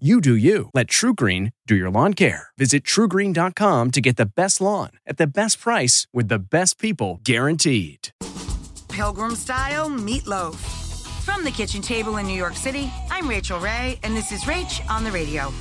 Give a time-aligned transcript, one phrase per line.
[0.00, 0.70] You do you.
[0.74, 2.48] Let TruGreen do your lawn care.
[2.58, 7.20] Visit trugreen.com to get the best lawn at the best price with the best people
[7.22, 8.08] guaranteed.
[8.88, 10.56] Pilgrim style meatloaf.
[11.22, 14.84] From the kitchen table in New York City, I'm Rachael Ray, and this is Rach
[14.90, 15.52] on the radio.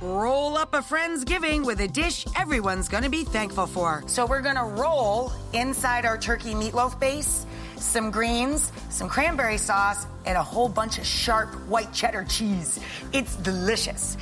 [0.00, 4.02] Roll up a Friendsgiving with a dish everyone's gonna be thankful for.
[4.08, 7.46] So we're gonna roll inside our turkey meatloaf base
[7.86, 12.80] some greens, some cranberry sauce, and a whole bunch of sharp white cheddar cheese.
[13.12, 14.16] It's delicious.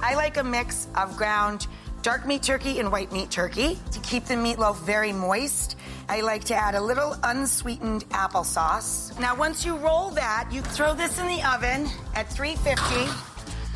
[0.00, 1.66] I like a mix of ground
[2.02, 5.76] dark meat turkey and white meat turkey to keep the meatloaf very moist.
[6.08, 9.18] I like to add a little unsweetened applesauce.
[9.20, 13.06] Now, once you roll that, you throw this in the oven at 350.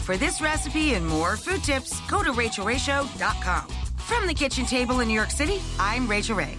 [0.02, 3.68] For this recipe and more food tips, go to rachaelrayshow.com.
[3.98, 6.58] From the kitchen table in New York City, I'm Rachael Ray.